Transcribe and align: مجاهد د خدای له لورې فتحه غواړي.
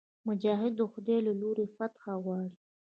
مجاهد 0.27 0.71
د 0.77 0.81
خدای 0.91 1.19
له 1.27 1.33
لورې 1.41 1.65
فتحه 1.75 2.13
غواړي. 2.23 2.53